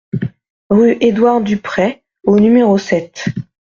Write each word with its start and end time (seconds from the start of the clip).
Rue 0.71 0.97
Édouard 0.99 1.41
Dupray 1.41 2.01
au 2.23 2.39
numéro 2.39 2.79
sept 2.79 3.25